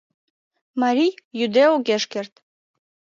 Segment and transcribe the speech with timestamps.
[0.81, 2.33] Марий йӱде огеш керт!